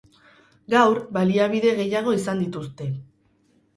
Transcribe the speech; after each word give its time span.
Gaur, 0.73 1.01
baliabide 1.19 1.75
gehiago 1.81 2.17
izango 2.21 2.43
dituzte. 2.47 2.89